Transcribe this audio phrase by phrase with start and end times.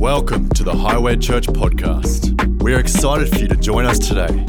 [0.00, 2.62] Welcome to the Highway Church podcast.
[2.62, 4.46] We are excited for you to join us today.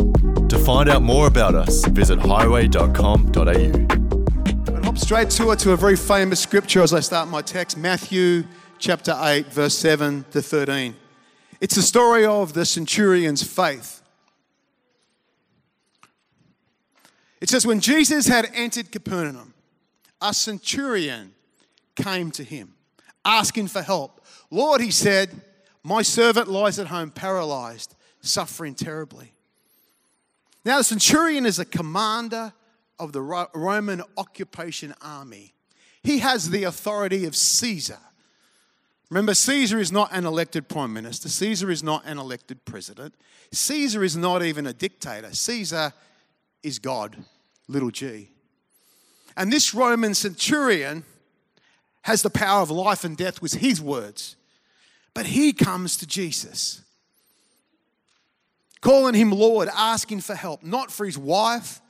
[0.47, 3.41] To find out more about us, visit highway.com.au.
[3.43, 7.77] And hop straight to it to a very famous scripture as I start my text
[7.77, 8.45] Matthew
[8.79, 10.95] chapter 8, verse 7 to 13.
[11.59, 14.01] It's the story of the centurion's faith.
[17.41, 19.53] It says, When Jesus had entered Capernaum,
[20.21, 21.33] a centurion
[21.97, 22.75] came to him,
[23.25, 24.20] asking for help.
[24.51, 25.29] Lord, he said,
[25.81, 29.31] My servant lies at home paralyzed, suffering terribly.
[30.63, 32.53] Now, the centurion is a commander
[32.99, 35.53] of the Roman occupation army.
[36.03, 37.97] He has the authority of Caesar.
[39.09, 43.15] Remember, Caesar is not an elected prime minister, Caesar is not an elected president,
[43.51, 45.33] Caesar is not even a dictator.
[45.33, 45.93] Caesar
[46.63, 47.17] is God,
[47.67, 48.29] little g.
[49.35, 51.03] And this Roman centurion
[52.03, 54.35] has the power of life and death with his words.
[55.13, 56.81] But he comes to Jesus,
[58.79, 61.81] calling him Lord, asking for help, not for his wife,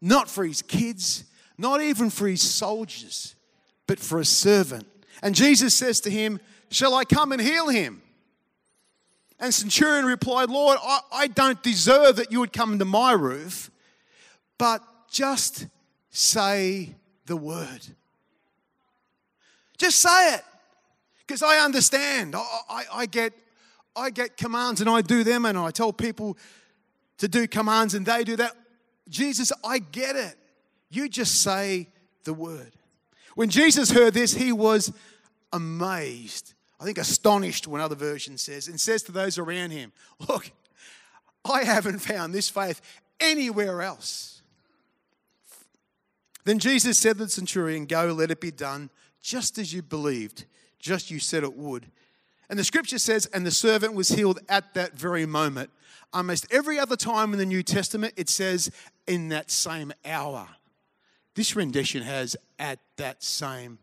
[0.00, 1.24] not for his kids,
[1.58, 3.34] not even for his soldiers,
[3.86, 4.86] but for a servant.
[5.22, 8.02] And Jesus says to him, Shall I come and heal him?
[9.40, 13.70] And Centurion replied, Lord, I, I don't deserve that you would come into my roof,
[14.58, 15.66] but just
[16.10, 16.94] say
[17.26, 17.80] the word.
[19.78, 20.44] Just say it.
[21.30, 22.34] Because I understand.
[22.34, 23.32] I, I, I, get,
[23.94, 26.36] I get commands and I do them, and I tell people
[27.18, 28.56] to do commands and they do that.
[29.08, 30.34] Jesus, I get it.
[30.90, 31.86] You just say
[32.24, 32.72] the word.
[33.36, 34.92] When Jesus heard this, he was
[35.52, 36.54] amazed.
[36.80, 39.92] I think astonished, one other version says, and says to those around him,
[40.28, 40.50] Look,
[41.44, 42.80] I haven't found this faith
[43.20, 44.42] anywhere else.
[46.44, 48.90] Then Jesus said to the centurion, Go, let it be done
[49.22, 50.46] just as you believed
[50.80, 51.86] just you said it would.
[52.48, 55.70] And the scripture says, and the servant was healed at that very moment.
[56.12, 58.70] Almost every other time in the New Testament, it says,
[59.06, 60.48] in that same hour.
[61.34, 63.78] This rendition has at that same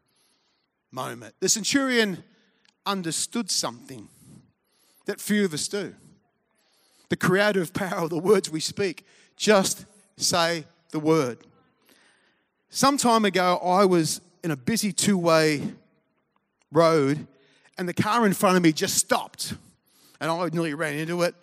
[0.91, 1.35] moment.
[1.39, 2.23] The centurion
[2.85, 4.09] understood something
[5.05, 5.95] that few of us do
[7.09, 9.05] the creative power of the words we speak.
[9.37, 9.85] Just
[10.17, 11.37] say the word.
[12.69, 15.61] Some time ago, I was in a busy two way
[16.71, 17.27] road
[17.77, 19.53] and the car in front of me just stopped.
[20.19, 21.35] And I nearly ran into it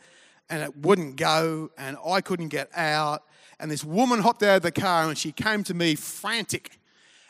[0.50, 3.22] and it wouldn't go and I couldn't get out.
[3.60, 6.78] And this woman hopped out of the car and she came to me frantic.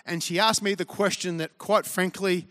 [0.06, 2.46] And she asked me the question that, quite frankly,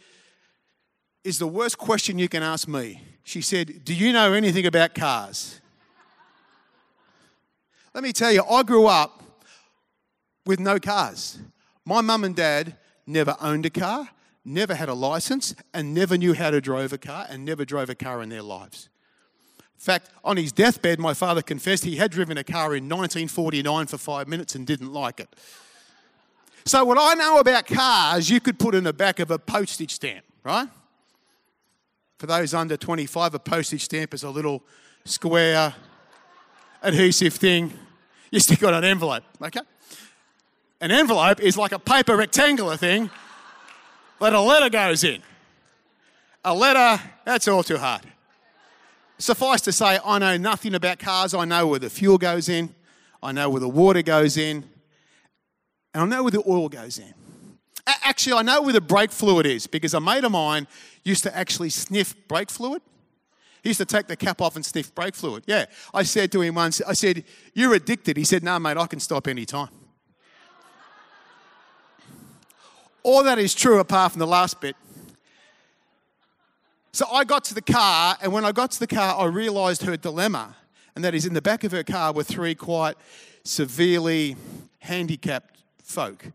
[1.23, 3.01] is the worst question you can ask me.
[3.23, 5.59] She said, Do you know anything about cars?
[7.93, 9.23] Let me tell you, I grew up
[10.45, 11.39] with no cars.
[11.85, 14.09] My mum and dad never owned a car,
[14.45, 17.89] never had a license, and never knew how to drive a car, and never drove
[17.89, 18.89] a car in their lives.
[19.59, 23.87] In fact, on his deathbed, my father confessed he had driven a car in 1949
[23.87, 25.35] for five minutes and didn't like it.
[26.65, 29.93] So, what I know about cars, you could put in the back of a postage
[29.95, 30.69] stamp, right?
[32.17, 34.63] For those under 25, a postage stamp is a little
[35.03, 35.73] square
[36.81, 37.73] adhesive thing
[38.33, 39.61] you stick on an envelope, okay?
[40.81, 43.11] An envelope is like a paper rectangular thing
[44.23, 45.21] but a letter goes in.
[46.45, 48.03] A letter, that's all too hard.
[49.17, 51.33] Suffice to say, I know nothing about cars.
[51.33, 52.73] I know where the fuel goes in,
[53.21, 54.63] I know where the water goes in,
[55.93, 57.13] and I know where the oil goes in.
[57.85, 60.69] Actually, I know where the brake fluid is because a mate of mine
[61.03, 62.81] used to actually sniff brake fluid.
[63.61, 65.43] He used to take the cap off and sniff brake fluid.
[65.47, 65.65] Yeah.
[65.93, 68.15] I said to him once, I said, You're addicted.
[68.15, 69.67] He said, No, mate, I can stop any time.
[73.03, 74.75] All that is true apart from the last bit.
[76.93, 79.81] So I got to the car, and when I got to the car, I realized
[79.83, 80.55] her dilemma,
[80.95, 82.95] and that is in the back of her car were three quite
[83.43, 84.37] severely
[84.79, 86.25] handicapped folk.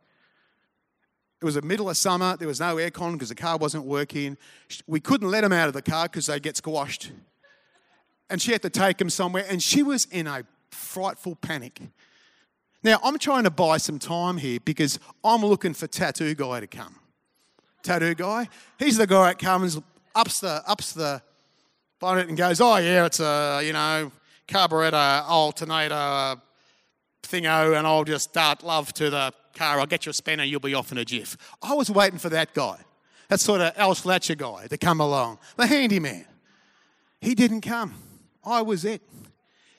[1.41, 4.37] It was the middle of summer, there was no aircon because the car wasn't working.
[4.89, 7.13] We couldn't let them out of the car because they'd get squashed.
[8.29, 11.81] And she had to take them somewhere, and she was in a frightful panic.
[12.83, 16.67] Now, I'm trying to buy some time here because I'm looking for Tattoo Guy to
[16.67, 16.95] come.
[17.83, 18.49] Tattoo Guy,
[18.79, 19.81] he's the guy that comes,
[20.15, 21.23] ups the, ups the
[21.99, 24.13] bonnet and goes, oh yeah, it's a, you know,
[24.47, 26.41] carburetor alternator
[27.23, 29.79] thingo and I'll just dart love to the car.
[29.79, 31.37] I'll get you a spanner, you'll be off in a jiff.
[31.63, 32.79] I was waiting for that guy,
[33.29, 36.25] that sort of Al Fletcher guy to come along, the handyman.
[37.21, 37.95] He didn't come.
[38.45, 39.03] I was it.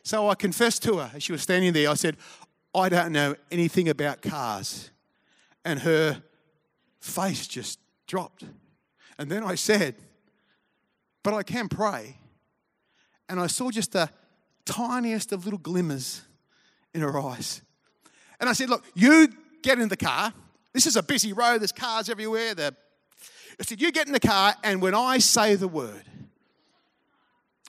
[0.04, 1.90] So I confessed to her as she was standing there.
[1.90, 2.18] I said,
[2.74, 4.92] I don't know anything about cars.
[5.66, 6.22] And her
[7.00, 8.44] face just dropped.
[9.18, 9.96] And then I said,
[11.24, 12.18] but I can pray.
[13.28, 14.10] And I saw just the
[14.66, 16.22] tiniest of little glimmers
[16.94, 17.62] in her eyes.
[18.40, 19.28] And I said, Look, you
[19.62, 20.34] get in the car.
[20.74, 22.54] This is a busy road, there's cars everywhere.
[22.58, 26.04] I said, You get in the car, and when I say the word,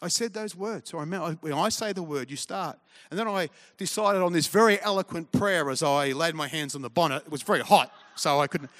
[0.03, 0.91] I said those words.
[0.91, 2.79] So I meant, when I say the word, you start.
[3.11, 6.83] And then I decided on this very eloquent prayer as I laid my hands on
[6.83, 7.25] the bonnet.
[7.27, 8.71] It was very hot, so I couldn't.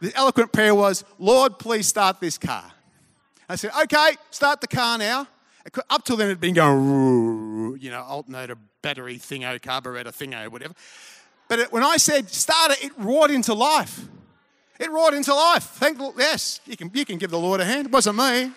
[0.00, 2.64] The eloquent prayer was, Lord, please start this car.
[3.48, 5.26] I said, okay, start the car now.
[5.90, 10.74] Up till then, it had been going, you know, alternator, battery, thingo, carburetor, thingo, whatever.
[11.48, 14.06] But it, when I said start it, it roared into life.
[14.78, 15.64] It roared into life.
[15.64, 17.86] Thank yes, you can, you can give the Lord a hand.
[17.86, 18.52] It wasn't me.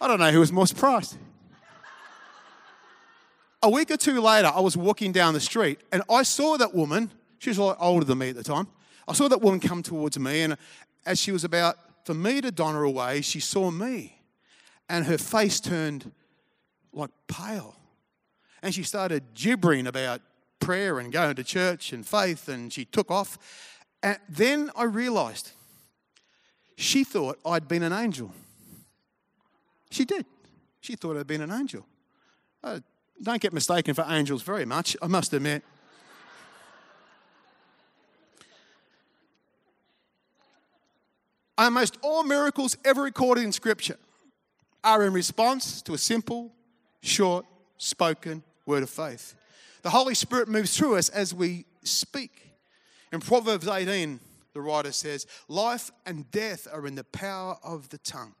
[0.00, 1.16] I don't know who was more surprised.
[3.62, 6.74] A week or two later, I was walking down the street and I saw that
[6.74, 7.10] woman.
[7.38, 8.68] She was a lot older than me at the time.
[9.08, 10.56] I saw that woman come towards me, and
[11.06, 14.20] as she was about for me to don her away, she saw me.
[14.88, 16.12] And her face turned
[16.92, 17.76] like pale.
[18.62, 20.20] And she started gibbering about
[20.60, 23.38] prayer and going to church and faith, and she took off.
[24.02, 25.52] And then I realized
[26.76, 28.32] she thought I'd been an angel.
[29.90, 30.26] She did.
[30.80, 31.86] She thought I'd been an angel.
[32.62, 32.80] Uh,
[33.22, 35.62] don't get mistaken for angels very much, I must admit.
[41.56, 43.96] Almost all miracles ever recorded in Scripture
[44.84, 46.52] are in response to a simple,
[47.02, 47.44] short,
[47.78, 49.34] spoken word of faith.
[49.82, 52.52] The Holy Spirit moves through us as we speak.
[53.12, 54.20] In Proverbs 18,
[54.54, 58.34] the writer says, Life and death are in the power of the tongue.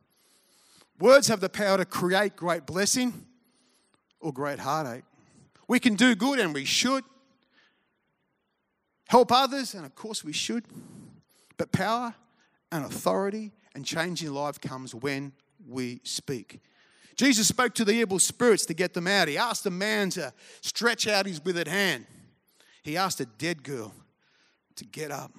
[1.00, 3.26] Words have the power to create great blessing
[4.20, 5.04] or great heartache.
[5.68, 7.04] We can do good and we should.
[9.08, 10.64] Help others, and of course we should.
[11.56, 12.14] But power
[12.72, 15.32] and authority and changing life comes when
[15.66, 16.60] we speak.
[17.16, 19.28] Jesus spoke to the evil spirits to get them out.
[19.28, 22.06] He asked a man to stretch out his withered hand.
[22.82, 23.94] He asked a dead girl
[24.76, 25.32] to get up.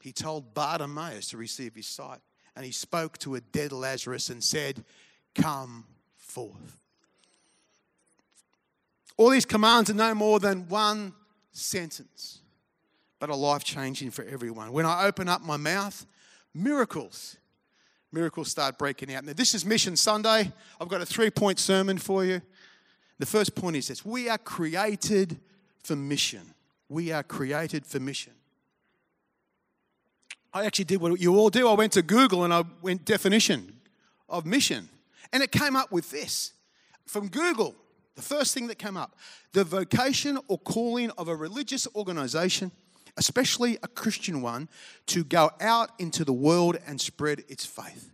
[0.00, 2.20] He told Bartimaeus to receive his sight
[2.56, 4.84] and he spoke to a dead Lazarus and said,
[5.34, 5.84] Come
[6.16, 6.80] forth.
[9.16, 11.12] All these commands are no more than one
[11.52, 12.40] sentence,
[13.20, 14.72] but a life changing for everyone.
[14.72, 16.04] When I open up my mouth,
[16.52, 17.36] miracles,
[18.12, 19.24] miracles start breaking out.
[19.24, 20.52] Now, this is Mission Sunday.
[20.80, 22.40] I've got a three point sermon for you.
[23.18, 25.38] The first point is this we are created
[25.82, 26.54] for mission.
[26.88, 28.32] We are created for mission.
[30.54, 31.68] I actually did what you all do.
[31.68, 33.80] I went to Google and I went definition
[34.28, 34.88] of mission.
[35.32, 36.52] And it came up with this
[37.06, 37.74] from Google.
[38.14, 39.16] The first thing that came up
[39.52, 42.70] the vocation or calling of a religious organization,
[43.16, 44.68] especially a Christian one,
[45.06, 48.10] to go out into the world and spread its faith.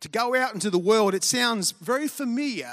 [0.00, 2.72] To go out into the world, it sounds very familiar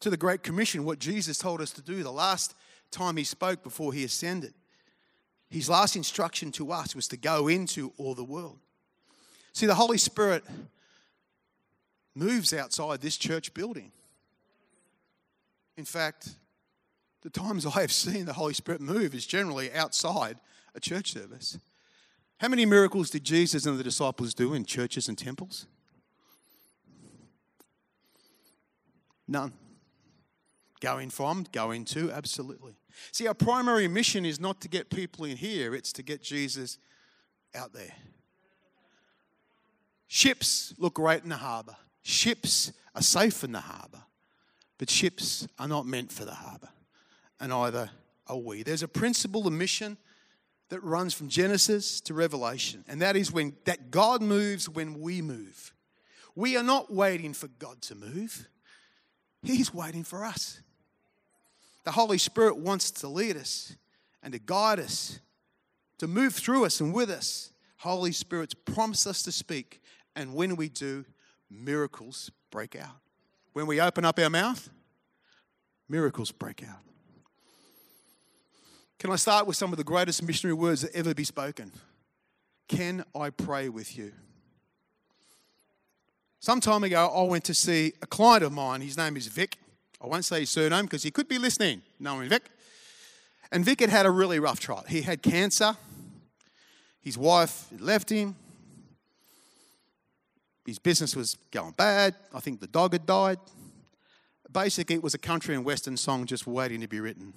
[0.00, 2.54] to the Great Commission, what Jesus told us to do the last
[2.90, 4.54] time he spoke before he ascended.
[5.50, 8.58] His last instruction to us was to go into all the world.
[9.52, 10.44] See, the Holy Spirit
[12.14, 13.92] moves outside this church building.
[15.76, 16.30] In fact,
[17.22, 20.38] the times I have seen the Holy Spirit move is generally outside
[20.74, 21.58] a church service.
[22.38, 25.66] How many miracles did Jesus and the disciples do in churches and temples?
[29.26, 29.52] None.
[30.80, 32.76] Going from, going to, absolutely.
[33.12, 36.78] See, our primary mission is not to get people in here, it's to get Jesus
[37.54, 37.94] out there.
[40.08, 41.76] Ships look great in the harbour.
[42.02, 44.02] Ships are safe in the harbour.
[44.78, 46.68] But ships are not meant for the harbour.
[47.40, 47.90] And either
[48.26, 48.62] are we.
[48.62, 49.96] There's a principle of mission
[50.68, 55.20] that runs from Genesis to Revelation, and that is when that God moves when we
[55.22, 55.72] move.
[56.34, 58.48] We are not waiting for God to move.
[59.42, 60.60] He's waiting for us.
[61.84, 63.76] The Holy Spirit wants to lead us
[64.22, 65.20] and to guide us,
[65.98, 67.52] to move through us and with us.
[67.78, 69.82] Holy Spirit's promised us to speak,
[70.16, 71.04] and when we do,
[71.50, 72.96] miracles break out.
[73.52, 74.70] When we open up our mouth,
[75.88, 76.80] miracles break out.
[78.98, 81.70] Can I start with some of the greatest missionary words that ever be spoken?
[82.68, 84.12] Can I pray with you?
[86.40, 88.80] Some time ago, I went to see a client of mine.
[88.80, 89.58] His name is Vic.
[90.04, 92.50] I won't say his surname because he could be listening, knowing Vic.
[93.50, 94.84] And Vic had had a really rough trial.
[94.86, 95.76] He had cancer.
[97.00, 98.36] His wife left him.
[100.66, 102.14] His business was going bad.
[102.34, 103.38] I think the dog had died.
[104.52, 107.32] Basically, it was a country and western song just waiting to be written.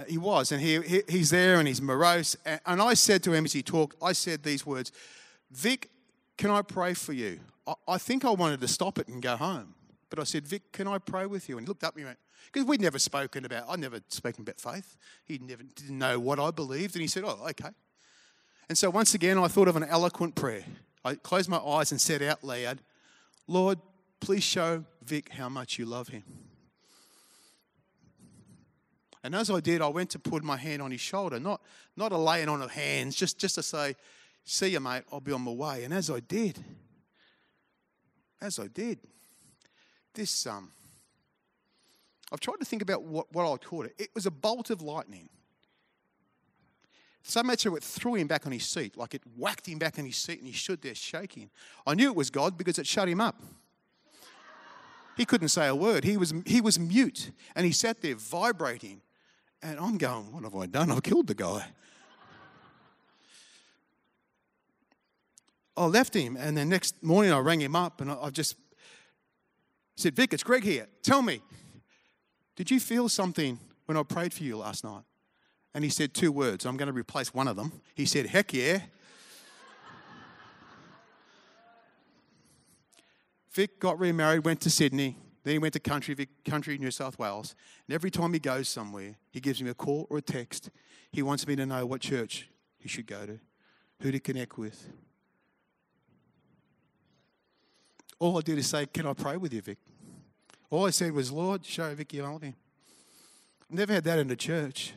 [0.00, 2.36] Uh, he was, and he, he, he's there and he's morose.
[2.46, 4.92] And, and I said to him as he talked, I said these words
[5.50, 5.90] Vic,
[6.38, 7.40] can I pray for you?
[7.66, 9.73] I, I think I wanted to stop it and go home.
[10.14, 11.58] But I said, Vic, can I pray with you?
[11.58, 12.18] And he looked up and went,
[12.52, 14.96] because we'd never spoken about, I'd never spoken about faith.
[15.24, 16.94] He never didn't know what I believed.
[16.94, 17.70] And he said, Oh, okay.
[18.68, 20.62] And so once again, I thought of an eloquent prayer.
[21.04, 22.80] I closed my eyes and said out loud,
[23.48, 23.80] Lord,
[24.20, 26.22] please show Vic how much you love him.
[29.24, 31.60] And as I did, I went to put my hand on his shoulder, not,
[31.96, 33.96] not a laying on of hands, just, just to say,
[34.44, 35.82] See you, mate, I'll be on my way.
[35.82, 36.62] And as I did,
[38.40, 39.00] as I did,
[40.14, 40.70] this, um,
[42.32, 43.94] I've tried to think about what, what I'd call it.
[43.98, 45.28] It was a bolt of lightning.
[47.22, 49.98] So much so it threw him back on his seat, like it whacked him back
[49.98, 51.48] on his seat and he stood there shaking.
[51.86, 53.42] I knew it was God because it shut him up.
[55.16, 56.04] He couldn't say a word.
[56.04, 59.00] He was, he was mute and he sat there vibrating.
[59.62, 60.90] And I'm going, What have I done?
[60.90, 61.64] I've killed the guy.
[65.76, 68.54] I left him, and then next morning I rang him up and I just
[69.96, 70.86] said, Vic, it's Greg here.
[71.02, 71.40] Tell me,
[72.56, 75.02] did you feel something when I prayed for you last night?
[75.74, 76.66] And he said two words.
[76.66, 77.72] I'm going to replace one of them.
[77.94, 78.80] He said, Heck yeah.
[83.50, 85.16] Vic got remarried, went to Sydney.
[85.44, 87.54] Then he went to country, country New South Wales.
[87.86, 90.70] And every time he goes somewhere, he gives me a call or a text.
[91.12, 92.48] He wants me to know what church
[92.78, 93.38] he should go to,
[94.00, 94.88] who to connect with.
[98.18, 99.78] All I did is say, Can I pray with you, Vic?
[100.70, 102.42] All I said was, Lord, show Vic you love.
[103.70, 104.92] Never had that in the church.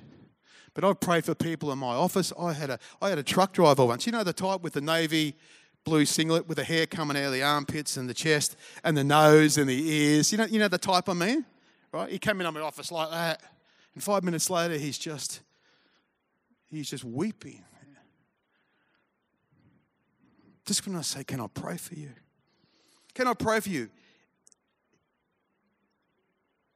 [0.74, 2.32] But I've prayed for people in my office.
[2.40, 4.06] I had a, I had a truck driver once.
[4.06, 5.36] You know the type with the navy
[5.84, 9.04] blue singlet with the hair coming out of the armpits and the chest and the
[9.04, 10.32] nose and the ears.
[10.32, 11.46] You know, you know the type I mean?
[11.94, 12.12] Right?
[12.12, 13.42] He came in my office like that.
[13.94, 15.42] And five minutes later, he's just,
[16.70, 17.64] he's just weeping.
[20.66, 22.12] Just when I say, Can I pray for you?
[23.18, 23.90] Can I pray for you?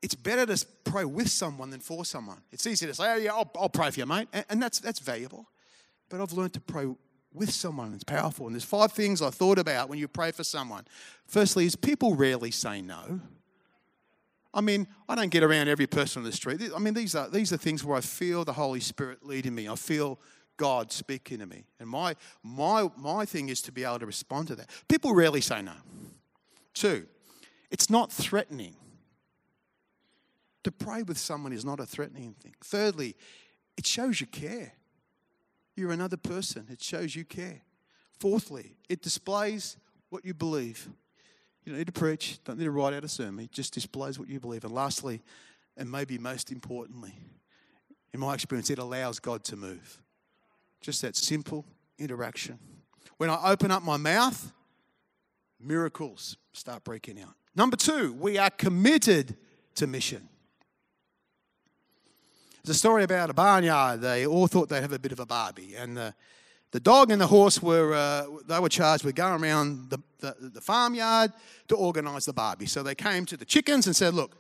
[0.02, 2.40] it's better to pray with someone than for someone.
[2.52, 4.28] It's easy to say, oh, yeah, I'll, I'll pray for you, mate.
[4.34, 5.48] And, and, that's, that's valuable.
[6.10, 6.88] But I've learned to pray
[7.34, 7.94] with someone.
[7.94, 8.48] It's powerful.
[8.48, 10.86] And there's five things I thought about when you pray for someone.
[11.28, 13.20] Firstly, is people rarely say no.
[14.54, 16.62] I mean, I don't get around every person on the street.
[16.76, 19.70] I mean, these are, these are things where I feel the Holy Spirit leading me.
[19.70, 20.20] I feel
[20.58, 21.66] God speaking to me.
[21.80, 24.70] And my, my, my thing is to be able to respond to that.
[24.90, 25.74] People rarely say no.
[26.74, 27.08] Two,
[27.70, 28.76] it's not threatening.
[30.64, 32.54] To pray with someone is not a threatening thing.
[32.64, 33.16] Thirdly,
[33.78, 34.74] it shows you care.
[35.76, 37.62] You're another person, it shows you care.
[38.20, 39.78] Fourthly, it displays
[40.10, 40.88] what you believe.
[41.64, 44.20] You don't need to preach, don't need to write out a sermon, it just displays
[44.20, 44.64] what you believe.
[44.64, 45.22] And lastly,
[45.78, 47.16] and maybe most importantly,
[48.14, 50.00] in my experience, it allows God to move.
[50.82, 51.66] Just that simple
[51.98, 52.60] interaction.
[53.18, 54.52] When I open up my mouth,
[55.64, 57.34] miracles start breaking out.
[57.56, 59.36] Number two, we are committed
[59.76, 60.28] to mission.
[62.64, 64.02] There's a story about a barnyard.
[64.02, 65.76] They all thought they'd have a bit of a barbie.
[65.76, 66.14] And the,
[66.72, 70.36] the dog and the horse were, uh, they were charged with going around the, the,
[70.40, 71.34] the farmyard
[71.70, 72.68] to organise the barbie.
[72.68, 74.38] So they came to the chickens and said, look,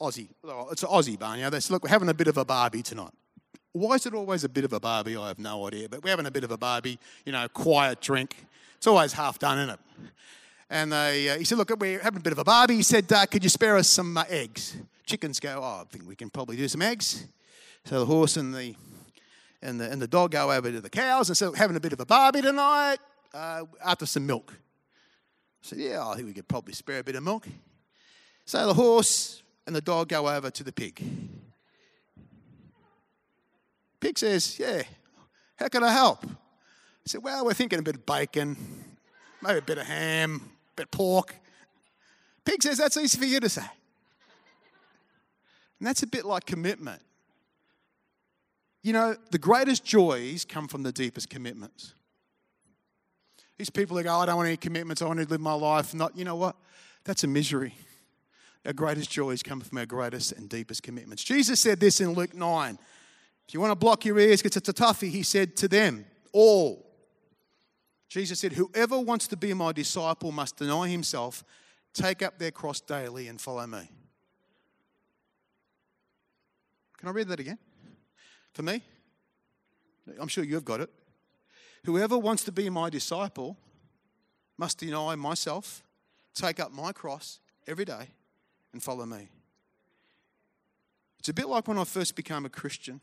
[0.00, 0.28] Aussie,
[0.70, 1.52] it's an Aussie barnyard.
[1.52, 3.12] They said, look, we're having a bit of a barbie tonight.
[3.72, 5.16] Why is it always a bit of a barbie?
[5.16, 5.88] I have no idea.
[5.88, 8.46] But we're having a bit of a barbie, you know, quiet drink.
[8.78, 9.80] It's always half done, isn't it?
[10.70, 12.76] And they, uh, he said, look, we're having a bit of a barbie.
[12.76, 14.76] He said, uh, could you spare us some uh, eggs?
[15.08, 17.26] chickens go, oh, I think we can probably do some eggs.
[17.84, 18.74] So the horse and the
[19.60, 21.92] and the, and the dog go over to the cows and say, having a bit
[21.92, 22.98] of a barbie tonight
[23.34, 24.52] uh, after some milk.
[24.52, 27.48] I said, yeah, I think we could probably spare a bit of milk.
[28.44, 31.02] So the horse and the dog go over to the pig.
[33.98, 34.82] Pig says, yeah,
[35.56, 36.24] how can I help?
[37.08, 38.54] I said, well, we're thinking a bit of bacon,
[39.40, 41.34] maybe a bit of ham, a bit of pork.
[42.44, 43.64] Pig says, that's easy for you to say.
[45.78, 47.00] And that's a bit like commitment.
[48.82, 51.94] You know, the greatest joys come from the deepest commitments.
[53.56, 55.94] These people that go, I don't want any commitments, I want to live my life.
[55.94, 56.56] Not, you know what?
[57.04, 57.74] That's a misery.
[58.66, 61.24] Our greatest joys come from our greatest and deepest commitments.
[61.24, 62.78] Jesus said this in Luke 9.
[63.48, 66.04] If you want to block your ears because it's a toughie, he said to them,
[66.34, 66.84] all.
[68.08, 71.44] Jesus said, Whoever wants to be my disciple must deny himself,
[71.92, 73.90] take up their cross daily, and follow me.
[76.98, 77.58] Can I read that again?
[78.54, 78.82] For me?
[80.20, 80.90] I'm sure you've got it.
[81.84, 83.56] Whoever wants to be my disciple
[84.56, 85.84] must deny myself,
[86.34, 88.08] take up my cross every day,
[88.72, 89.28] and follow me.
[91.20, 93.00] It's a bit like when I first became a Christian.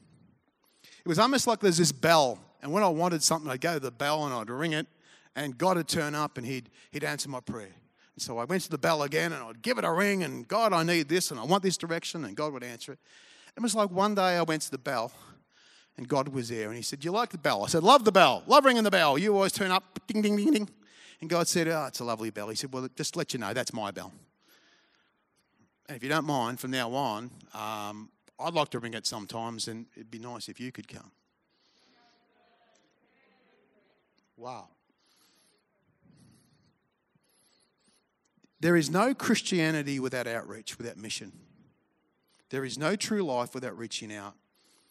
[0.84, 3.80] It was almost like there's this bell, and when I wanted something, I'd go to
[3.80, 4.88] the bell and I'd ring it,
[5.36, 7.74] And God would turn up and he'd, he'd answer my prayer.
[8.16, 10.48] And so I went to the bell again and I'd give it a ring and
[10.48, 13.00] God, I need this and I want this direction and God would answer it.
[13.58, 15.12] It was like one day I went to the bell
[15.98, 17.64] and God was there and he said, you like the bell?
[17.64, 18.44] I said, Love the bell.
[18.48, 19.18] Love ringing the bell.
[19.18, 20.70] You always turn up, ding, ding, ding, ding.
[21.22, 22.50] And God said, Oh, it's a lovely bell.
[22.50, 24.12] He said, Well, just let you know, that's my bell.
[25.88, 29.68] And if you don't mind, from now on, um, I'd like to ring it sometimes
[29.68, 31.12] and it'd be nice if you could come.
[34.38, 34.68] Wow.
[38.66, 41.32] There is no Christianity without outreach, without mission.
[42.50, 44.34] There is no true life without reaching out.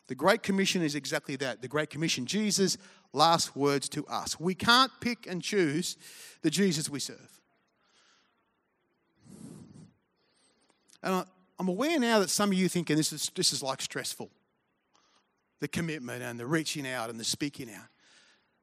[0.07, 1.61] The Great Commission is exactly that.
[1.61, 2.79] The Great Commission, Jesus'
[3.13, 4.39] last words to us.
[4.39, 5.97] We can't pick and choose
[6.43, 7.43] the Jesus we serve.
[11.03, 11.27] And
[11.59, 14.31] I'm aware now that some of you thinking this is, this is like stressful
[15.59, 17.89] the commitment and the reaching out and the speaking out.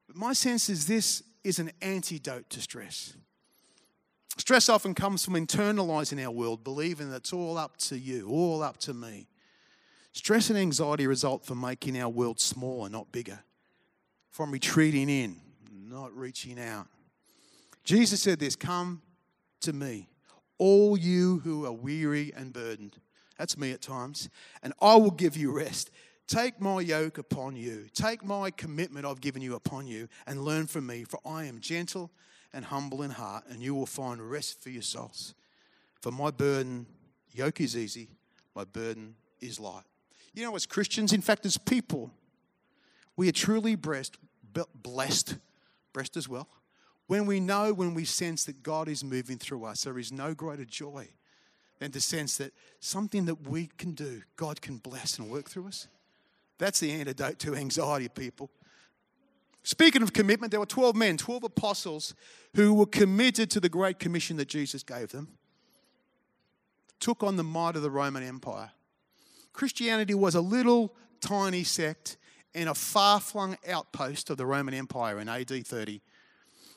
[0.06, 3.12] But my sense is this is an antidote to stress.
[4.38, 8.62] Stress often comes from internalizing our world, believing that it's all up to you, all
[8.62, 9.28] up to me.
[10.12, 13.40] Stress and anxiety result from making our world smaller, not bigger,
[14.30, 15.36] from retreating in,
[15.70, 16.86] not reaching out.
[17.84, 19.02] Jesus said this Come
[19.60, 20.08] to me,
[20.58, 22.96] all you who are weary and burdened.
[23.38, 24.28] That's me at times.
[24.62, 25.90] And I will give you rest.
[26.26, 27.88] Take my yoke upon you.
[27.92, 31.60] Take my commitment I've given you upon you and learn from me, for I am
[31.60, 32.10] gentle
[32.52, 35.34] and humble in heart, and you will find rest for your souls.
[36.00, 36.86] For my burden,
[37.32, 38.08] yoke is easy,
[38.54, 39.84] my burden is light.
[40.34, 42.10] You know, as Christians, in fact, as people,
[43.16, 44.16] we are truly blessed,
[44.74, 45.36] blessed,
[45.92, 46.48] blessed as well,
[47.06, 49.84] when we know, when we sense that God is moving through us.
[49.84, 51.08] There is no greater joy
[51.78, 55.68] than to sense that something that we can do, God can bless and work through
[55.68, 55.88] us.
[56.58, 58.50] That's the antidote to anxiety, people.
[59.62, 62.14] Speaking of commitment, there were 12 men, 12 apostles
[62.54, 65.28] who were committed to the great commission that Jesus gave them,
[66.98, 68.72] took on the might of the Roman Empire.
[69.52, 72.16] Christianity was a little tiny sect
[72.54, 76.00] in a far flung outpost of the Roman Empire in AD 30.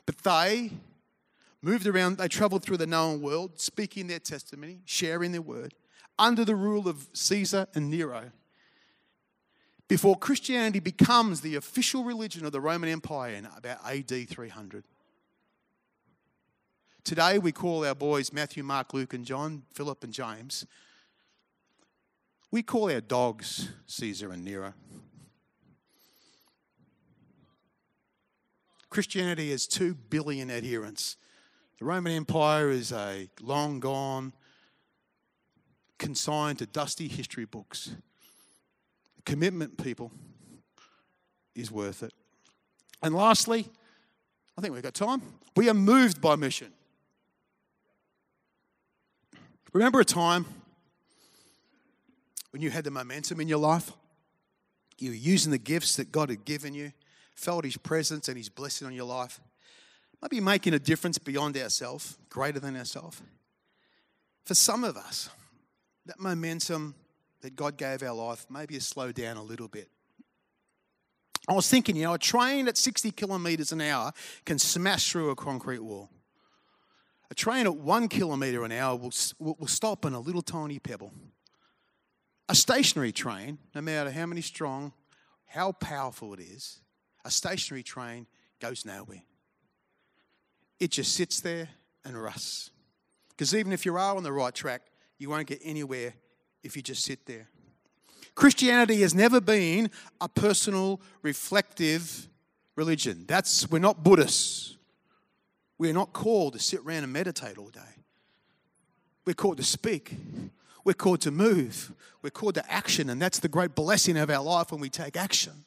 [0.05, 0.71] But they
[1.61, 5.73] moved around, they traveled through the known world, speaking their testimony, sharing their word,
[6.19, 8.31] under the rule of Caesar and Nero.
[9.87, 14.83] Before Christianity becomes the official religion of the Roman Empire in about AD 300.
[17.03, 20.65] Today we call our boys Matthew, Mark, Luke, and John, Philip, and James.
[22.49, 24.73] We call our dogs Caesar and Nero.
[28.89, 31.17] Christianity has two billion adherents.
[31.77, 34.33] The Roman Empire is a long gone,
[35.99, 37.91] consigned to dusty history books.
[39.25, 40.11] Commitment, people,
[41.55, 42.13] is worth it.
[43.01, 43.67] And lastly,
[44.57, 45.21] I think we've got time.
[45.55, 46.71] We are moved by mission.
[49.73, 50.45] Remember a time
[52.51, 53.91] when you had the momentum in your life?
[54.97, 56.93] You were using the gifts that God had given you,
[57.35, 59.41] felt His presence and His blessing on your life.
[60.21, 63.21] Maybe making a difference beyond ourselves, greater than ourselves.
[64.45, 65.29] For some of us,
[66.05, 66.95] that momentum
[67.45, 69.87] that God gave our life maybe has slow down a little bit.
[71.47, 74.13] I was thinking, you know, a train at 60 kilometres an hour
[74.45, 76.09] can smash through a concrete wall.
[77.29, 81.11] A train at one kilometre an hour will, will stop on a little tiny pebble.
[82.49, 84.91] A stationary train, no matter how many strong,
[85.45, 86.79] how powerful it is,
[87.25, 88.25] a stationary train
[88.59, 89.21] goes nowhere.
[90.79, 91.69] It just sits there
[92.03, 92.71] and rusts.
[93.29, 94.81] Because even if you are on the right track,
[95.19, 96.15] you won't get anywhere
[96.65, 97.47] if you just sit there.
[98.33, 102.27] Christianity has never been a personal, reflective
[102.75, 103.23] religion.
[103.27, 104.75] That's we're not Buddhists.
[105.77, 107.79] We're not called to sit around and meditate all day.
[109.25, 110.15] We're called to speak.
[110.83, 111.93] We're called to move.
[112.21, 115.15] We're called to action, and that's the great blessing of our life when we take
[115.15, 115.65] action.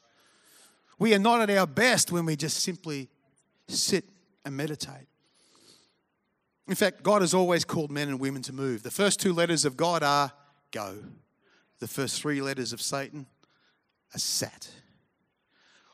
[0.99, 3.09] We are not at our best when we just simply
[3.69, 4.05] sit
[4.45, 5.07] and meditate.
[6.67, 8.83] In fact, God has always called men and women to move.
[8.83, 10.33] The first two letters of God are
[10.71, 10.97] go.
[11.81, 13.27] The first three letters of Satan
[14.15, 14.71] are sat.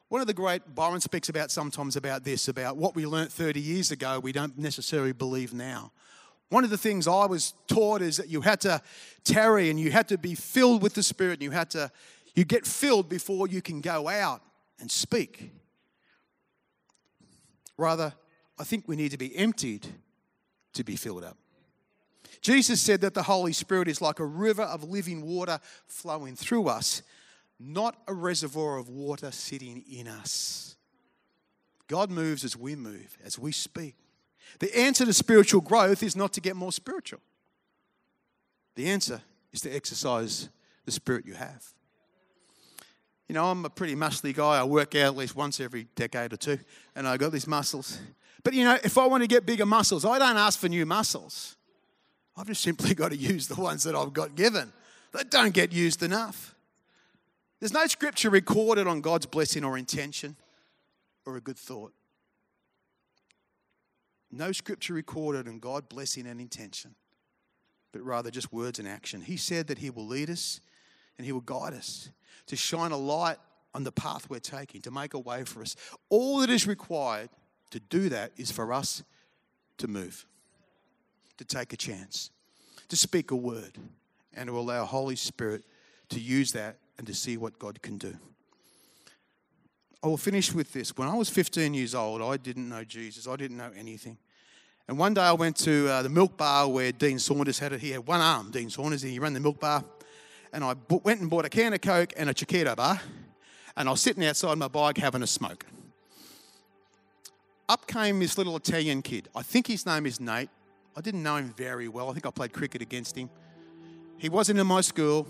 [0.08, 3.60] One of the great, Byron speaks about sometimes about this, about what we learnt 30
[3.60, 5.92] years ago, we don't necessarily believe now.
[6.50, 8.80] One of the things I was taught is that you had to
[9.24, 11.90] tarry and you had to be filled with the Spirit and you had to,
[12.34, 14.42] you get filled before you can go out
[14.78, 15.50] and speak.
[17.76, 18.14] Rather,
[18.58, 19.86] I think we need to be emptied
[20.74, 21.36] to be filled up.
[22.44, 26.68] Jesus said that the Holy Spirit is like a river of living water flowing through
[26.68, 27.00] us,
[27.58, 30.76] not a reservoir of water sitting in us.
[31.88, 33.96] God moves as we move, as we speak.
[34.58, 37.20] The answer to spiritual growth is not to get more spiritual.
[38.74, 40.50] The answer is to exercise
[40.84, 41.64] the spirit you have.
[43.26, 44.60] You know, I'm a pretty muscly guy.
[44.60, 46.58] I work out at least once every decade or two,
[46.94, 47.98] and I got these muscles.
[48.42, 50.84] But you know, if I want to get bigger muscles, I don't ask for new
[50.84, 51.56] muscles.
[52.36, 54.72] I've just simply got to use the ones that I've got given
[55.12, 56.54] that don't get used enough.
[57.60, 60.36] There's no scripture recorded on God's blessing or intention
[61.24, 61.92] or a good thought.
[64.30, 66.96] No scripture recorded on God blessing and intention,
[67.92, 69.20] but rather just words and action.
[69.20, 70.60] He said that He will lead us
[71.16, 72.10] and He will guide us
[72.46, 73.38] to shine a light
[73.72, 75.76] on the path we're taking, to make a way for us.
[76.08, 77.30] All that is required
[77.70, 79.02] to do that is for us
[79.78, 80.26] to move,
[81.38, 82.30] to take a chance,
[82.88, 83.78] to speak a word,
[84.34, 85.64] and to allow Holy Spirit
[86.10, 88.16] to use that and to see what God can do.
[90.02, 90.96] I will finish with this.
[90.96, 93.26] When I was 15 years old, I didn't know Jesus.
[93.26, 94.18] I didn't know anything.
[94.86, 97.80] And one day I went to uh, the milk bar where Dean Saunders had it.
[97.80, 99.82] He had one arm, Dean Saunders, and he ran the milk bar
[100.54, 103.00] and I went and bought a can of Coke and a Chokito bar,
[103.76, 105.66] and I was sitting outside my bike having a smoke.
[107.68, 109.28] Up came this little Italian kid.
[109.34, 110.50] I think his name is Nate.
[110.96, 112.08] I didn't know him very well.
[112.08, 113.28] I think I played cricket against him.
[114.16, 115.26] He wasn't in my school.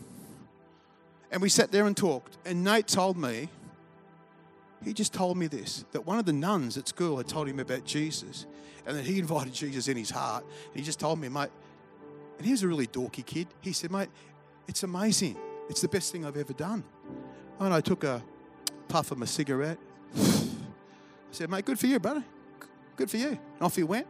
[1.30, 2.36] And we sat there and talked.
[2.44, 3.48] And Nate told me,
[4.84, 7.58] he just told me this that one of the nuns at school had told him
[7.58, 8.46] about Jesus
[8.86, 10.44] and that he invited Jesus in his heart.
[10.68, 11.50] And he just told me, mate,
[12.36, 13.48] and he was a really dorky kid.
[13.60, 14.08] He said, mate,
[14.68, 15.36] it's amazing.
[15.68, 16.84] It's the best thing I've ever done.
[17.58, 18.22] And I took a
[18.88, 19.78] puff of my cigarette.
[20.16, 20.20] I
[21.30, 22.24] said, mate, good for you, brother.
[22.96, 23.28] Good for you.
[23.28, 24.06] And off he went.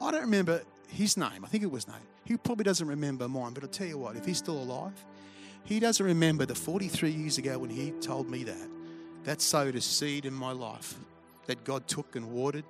[0.00, 1.44] I don't remember his name.
[1.44, 1.96] I think it was name.
[2.24, 4.92] He probably doesn't remember mine, but I'll tell you what, if he's still alive,
[5.64, 8.68] he doesn't remember the 43 years ago when he told me that.
[9.24, 10.94] That sowed a seed in my life
[11.46, 12.64] that God took and watered.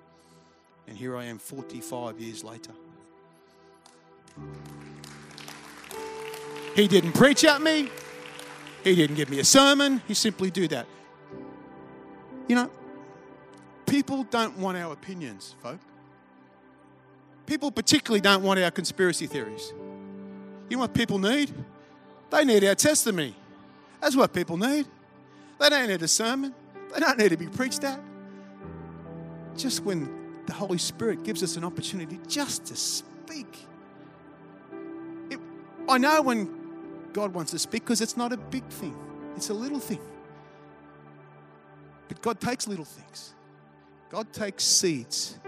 [0.89, 2.73] And here I am 45 years later.
[6.75, 7.89] He didn't preach at me.
[8.85, 10.01] He didn't give me a sermon.
[10.07, 10.87] He simply do that.
[12.49, 12.71] You know,
[13.87, 15.81] people don't want our opinions, folk.
[17.47, 19.73] People particularly don't want our conspiracy theories.
[20.69, 21.53] You know what people need?
[22.31, 23.35] They need our testimony.
[24.01, 24.87] That's what people need.
[25.61, 26.53] They don't need a sermon.
[26.93, 28.01] They don't need to be preached at.
[29.57, 30.09] Just when
[30.47, 33.67] the Holy Spirit gives us an opportunity just to speak.
[35.31, 35.39] It,
[35.89, 36.51] I know when
[37.13, 38.97] God wants to speak because it's not a big thing,
[39.37, 40.01] it's a little thing.
[42.09, 43.35] But God takes little things,
[44.11, 45.39] God takes seeds,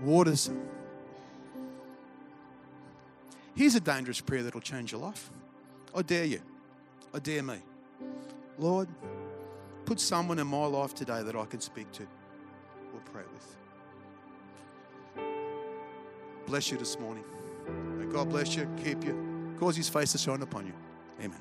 [0.00, 0.60] waters them.
[3.54, 5.30] Here's a dangerous prayer that'll change your life.
[5.94, 6.40] I dare you.
[7.12, 7.58] I dare me.
[8.58, 8.88] Lord,
[9.84, 13.56] put someone in my life today that I can speak to or pray with.
[16.46, 17.24] Bless you this morning.
[17.96, 20.74] May God bless you, keep you, cause his face to shine upon you.
[21.20, 21.40] Amen.